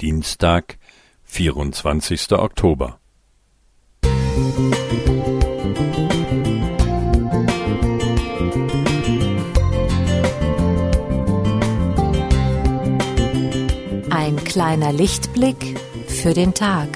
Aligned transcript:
Dienstag, 0.00 0.78
vierundzwanzigster 1.24 2.40
Oktober. 2.40 3.00
Ein 14.10 14.36
kleiner 14.44 14.92
Lichtblick 14.92 15.80
für 16.06 16.32
den 16.32 16.54
Tag. 16.54 16.88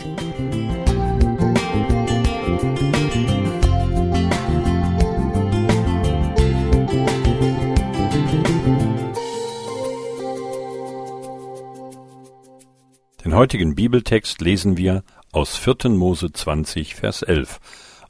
Den 13.25 13.35
heutigen 13.37 13.77
Bibeltext 13.77 14.41
lesen 14.41 14.77
wir 14.77 15.05
aus 15.31 15.57
4. 15.57 15.91
Mose 15.91 16.33
20, 16.33 16.97
Vers 16.97 17.23
11 17.23 17.61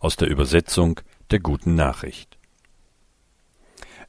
aus 0.00 0.16
der 0.16 0.28
Übersetzung 0.28 1.00
der 1.30 1.38
guten 1.38 1.74
Nachricht. 1.74 2.38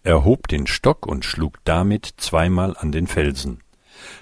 Er 0.02 0.24
hob 0.24 0.48
den 0.48 0.66
Stock 0.66 1.05
und 1.05 1.26
schlug 1.26 1.58
damit 1.66 2.05
zweimal 2.18 2.77
an 2.77 2.94
den 2.94 3.08
Felsen. 3.08 3.60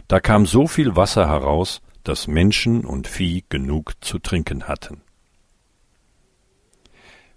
Da 0.08 0.20
kam 0.20 0.48
so 0.48 0.66
viel 0.66 0.96
Wasser 0.96 1.28
heraus, 1.28 1.82
dass 2.04 2.26
Menschen 2.26 2.84
und 2.84 3.08
Vieh 3.08 3.44
genug 3.48 3.94
zu 4.02 4.18
trinken 4.18 4.68
hatten. 4.68 5.02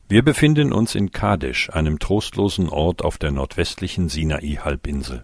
Wir 0.08 0.22
befinden 0.22 0.72
uns 0.72 0.94
in 0.94 1.10
Kadesh, 1.10 1.68
einem 1.68 1.98
trostlosen 1.98 2.70
Ort 2.70 3.02
auf 3.02 3.18
der 3.18 3.30
nordwestlichen 3.30 4.08
Sinai-Halbinsel. 4.08 5.22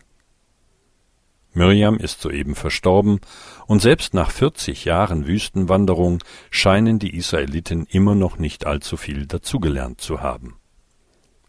Mirjam 1.52 1.96
ist 1.96 2.20
soeben 2.20 2.54
verstorben, 2.54 3.20
und 3.66 3.82
selbst 3.82 4.14
nach 4.14 4.30
vierzig 4.30 4.84
Jahren 4.84 5.26
Wüstenwanderung 5.26 6.22
scheinen 6.50 6.98
die 6.98 7.16
Israeliten 7.16 7.86
immer 7.90 8.14
noch 8.14 8.38
nicht 8.38 8.66
allzu 8.66 8.96
viel 8.96 9.26
dazugelernt 9.26 10.00
zu 10.00 10.20
haben. 10.20 10.56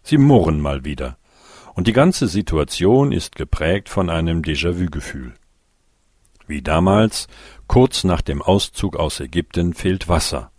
Sie 0.04 0.18
murren 0.18 0.60
mal 0.60 0.84
wieder, 0.84 1.18
und 1.76 1.88
die 1.88 1.94
ganze 1.94 2.28
Situation 2.28 3.12
ist 3.12 3.36
geprägt 3.36 3.90
von 3.90 4.10
einem 4.10 4.42
Déjà-vu-Gefühl. 4.42 5.34
Wie 6.48 6.62
damals, 6.62 7.28
kurz 7.68 8.04
nach 8.04 8.22
dem 8.22 8.42
Auszug 8.42 8.98
aus 8.98 9.20
Ägypten 9.20 9.74
fehlt 9.74 10.10
Wasser, 10.10 10.52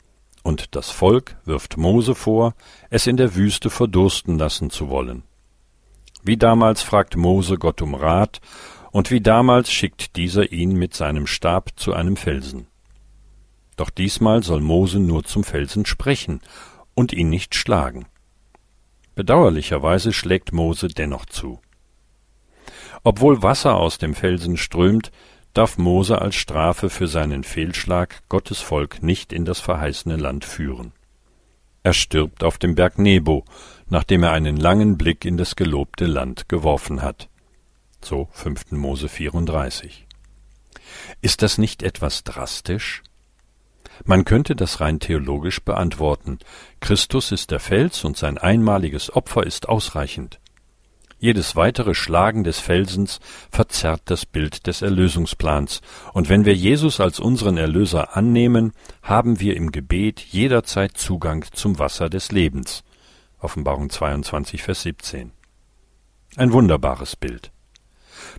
und 0.43 0.75
das 0.75 0.91
Volk 0.91 1.37
wirft 1.45 1.77
Mose 1.77 2.15
vor, 2.15 2.55
es 2.91 3.07
in 3.07 3.17
der 3.17 3.35
Wüste 3.35 3.71
verdursten 3.71 4.39
lassen 4.39 4.71
zu 4.71 4.89
wollen. 4.89 5.25
Wie 6.23 6.37
damals 6.37 6.83
fragt 6.83 7.17
Mose 7.17 7.59
Gott 7.59 7.83
um 7.83 7.95
Rat, 7.95 8.41
und 8.93 9.11
wie 9.11 9.23
damals 9.23 9.73
schickt 9.73 10.17
dieser 10.17 10.53
ihn 10.53 10.75
mit 10.75 10.95
seinem 10.95 11.27
Stab 11.27 11.71
zu 11.77 11.95
einem 11.95 12.17
Felsen. 12.17 12.67
Doch 13.77 13.91
diesmal 13.91 14.43
soll 14.43 14.61
Mose 14.61 15.01
nur 15.01 15.25
zum 15.25 15.45
Felsen 15.45 15.87
sprechen 15.87 16.41
und 16.95 17.13
ihn 17.13 17.31
nicht 17.31 17.55
schlagen. 17.55 18.05
Bedauerlicherweise 19.15 20.13
schlägt 20.13 20.53
Mose 20.53 20.89
dennoch 20.89 21.25
zu. 21.27 21.61
Obwohl 23.03 23.43
Wasser 23.43 23.77
aus 23.77 23.99
dem 23.99 24.15
Felsen 24.15 24.59
strömt, 24.59 25.11
darf 25.55 25.79
Mose 25.79 26.21
als 26.21 26.35
Strafe 26.35 26.89
für 26.91 27.09
seinen 27.09 27.45
Fehlschlag 27.45 28.23
Gottes 28.29 28.61
Volk 28.61 29.03
nicht 29.03 29.33
in 29.33 29.45
das 29.45 29.59
verheißene 29.59 30.17
Land 30.17 30.45
führen. 30.45 30.93
Er 31.83 31.95
stirbt 31.95 32.45
auf 32.45 32.59
dem 32.59 32.75
Berg 32.75 32.99
Nebo, 32.99 33.45
nachdem 33.89 34.23
er 34.23 34.33
einen 34.33 34.57
langen 34.57 34.97
Blick 34.99 35.25
in 35.25 35.37
das 35.37 35.57
gelobte 35.57 36.07
Land 36.07 36.49
geworfen 36.49 37.03
hat 37.03 37.29
so 38.05 38.29
5. 38.33 38.73
Mose 38.73 39.09
34. 39.09 40.07
Ist 41.21 41.43
das 41.43 41.59
nicht 41.59 41.83
etwas 41.83 42.25
drastisch? 42.25 43.03
Man 44.05 44.25
könnte 44.25 44.57
das 44.57 44.81
rein 44.81 45.01
theologisch 45.01 45.61
beantworten. 45.63 46.39
Christus 46.81 47.31
ist 47.33 47.51
der 47.51 47.61
Fels 47.61 48.05
und 48.05 48.17
sein 48.17 48.39
einmaliges 48.39 49.15
Opfer 49.15 49.45
ist 49.45 49.69
ausreichend. 49.69 50.41
Jedes 51.19 51.55
weitere 51.55 51.95
Schlagen 51.95 52.43
des 52.43 52.59
Felsens 52.59 53.21
verzerrt 53.49 54.03
das 54.07 54.27
Bild 54.27 54.67
des 54.67 54.83
Erlösungsplans, 54.83 55.81
und 56.13 56.29
wenn 56.29 56.45
wir 56.45 56.55
Jesus 56.55 56.99
als 56.99 57.21
unseren 57.21 57.59
Erlöser 57.59 58.17
annehmen, 58.17 58.73
haben 59.05 59.39
wir 59.39 59.57
im 59.57 59.71
Gebet 59.71 60.19
jederzeit 60.19 60.97
Zugang 60.97 61.45
zum 61.53 61.79
Wasser 61.79 62.11
des 62.11 62.33
Lebens. 62.33 62.83
Offenbarung 63.39 63.89
22, 63.89 64.65
Vers 64.65 64.83
17. 64.83 65.31
Ein 66.37 66.53
wunderbares 66.53 67.15
Bild. 67.15 67.53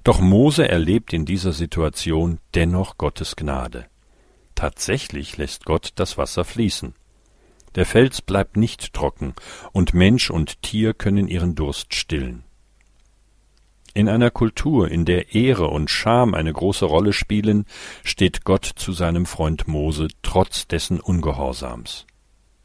Doch 0.04 0.20
Mose 0.20 0.68
erlebt 0.68 1.14
in 1.14 1.26
dieser 1.26 1.54
Situation 1.54 2.40
dennoch 2.56 2.98
Gottes 2.98 3.36
Gnade. 3.36 3.86
Tatsächlich 4.56 5.38
lässt 5.38 5.66
Gott 5.66 5.92
das 5.96 6.18
Wasser 6.18 6.46
fließen. 6.46 6.94
Der 7.76 7.86
Fels 7.86 8.22
bleibt 8.22 8.56
nicht 8.56 8.94
trocken, 8.94 9.34
und 9.72 9.94
Mensch 9.94 10.30
und 10.30 10.62
Tier 10.62 10.94
können 10.94 11.28
ihren 11.28 11.56
Durst 11.56 11.96
stillen. 11.96 12.44
In 13.96 14.10
einer 14.10 14.32
Kultur, 14.32 14.90
in 14.90 15.06
der 15.06 15.36
Ehre 15.36 15.68
und 15.68 15.90
Scham 15.90 16.34
eine 16.34 16.52
große 16.52 16.86
Rolle 16.86 17.14
spielen, 17.14 17.66
steht 18.04 18.44
Gott 18.44 18.66
zu 18.66 18.92
seinem 18.92 19.26
Freund 19.26 19.68
Mose 19.68 20.08
trotz 20.24 20.68
dessen 20.68 21.00
Ungehorsams. 21.00 22.08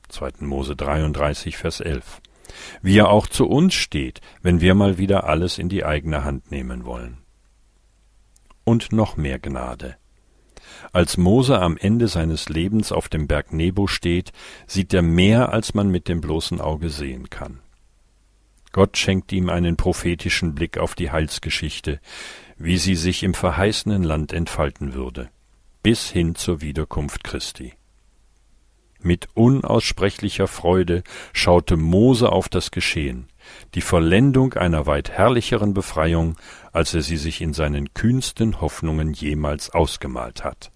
2. 0.09 0.33
Mose 0.41 0.75
33, 0.75 1.59
Vers 1.59 1.81
11 1.81 2.23
wie 2.82 2.98
er 2.98 3.09
auch 3.09 3.26
zu 3.26 3.47
uns 3.47 3.75
steht, 3.75 4.20
wenn 4.42 4.60
wir 4.60 4.75
mal 4.75 4.98
wieder 4.98 5.25
alles 5.25 5.59
in 5.59 5.69
die 5.69 5.84
eigene 5.84 6.25
Hand 6.25 6.50
nehmen 6.50 6.84
wollen. 6.84 7.19
Und 8.64 8.92
noch 8.92 9.16
mehr 9.16 9.38
Gnade. 9.38 9.97
Als 10.92 11.16
Mose 11.16 11.59
am 11.60 11.76
Ende 11.76 12.09
seines 12.09 12.48
Lebens 12.48 12.92
auf 12.92 13.09
dem 13.09 13.26
Berg 13.26 13.53
Nebo 13.53 13.86
steht, 13.86 14.32
sieht 14.66 14.92
er 14.94 15.03
mehr, 15.03 15.53
als 15.53 15.75
man 15.75 15.91
mit 15.91 16.09
dem 16.09 16.20
bloßen 16.20 16.60
Auge 16.60 16.91
sehen 16.91 17.31
kann. 17.31 17.60
Gott 18.72 18.97
schenkt 18.97 19.32
ihm 19.32 19.48
einen 19.48 19.76
prophetischen 19.76 20.54
Blick 20.54 20.78
auf 20.78 20.94
die 20.94 21.10
Heilsgeschichte, 21.10 22.00
wie 22.59 22.76
sie 22.76 22.97
sich 22.97 23.22
im 23.22 23.34
verheißenen 23.34 24.03
Land 24.03 24.32
entfalten 24.32 24.94
würde, 24.94 25.30
bis 25.82 26.10
hin 26.10 26.34
zur 26.34 26.60
Wiederkunft 26.60 27.25
Christi. 27.25 27.75
Mit 29.00 29.28
unaussprechlicher 29.34 30.48
Freude 30.48 31.04
schaute 31.32 31.76
Mose 31.76 32.32
auf 32.32 32.48
das 32.48 32.70
Geschehen, 32.70 33.28
die 33.75 33.81
Vollendung 33.81 34.54
einer 34.54 34.86
weit 34.86 35.10
herrlicheren 35.10 35.72
Befreiung, 35.72 36.36
als 36.72 36.94
er 36.94 37.03
sie 37.03 37.16
sich 37.16 37.41
in 37.41 37.53
seinen 37.53 37.94
kühnsten 37.94 38.60
Hoffnungen 38.60 39.12
jemals 39.12 39.70
ausgemalt 39.70 40.42
hat. 40.42 40.72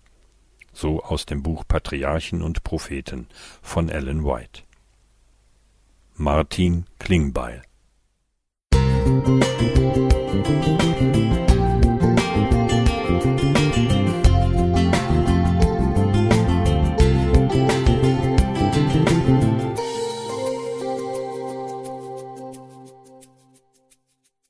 So 0.72 1.02
aus 1.02 1.26
dem 1.26 1.42
Buch 1.42 1.64
Patriarchen 1.66 2.42
und 2.42 2.62
Propheten 2.62 3.26
von 3.60 3.88
Ellen 3.88 4.24
White. 4.24 4.62
Martin 6.14 6.86
Klingbeil 6.98 7.62
Musik 9.04 10.81